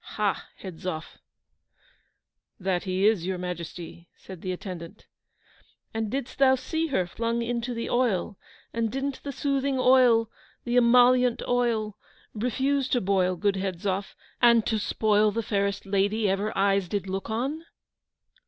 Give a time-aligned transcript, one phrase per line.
[0.17, 1.19] Ha, Hedzoff!'
[2.59, 5.05] 'That he is, your Majesty,' said the attendant.
[5.93, 8.35] 'And didst thou see her flung into the oil?
[8.73, 10.31] and didn't the soothing oil
[10.63, 11.99] the emollient oil,
[12.33, 17.29] refuse to boil, good Hedzoff and to spoil the fairest lady ever eyes did look
[17.29, 17.63] on?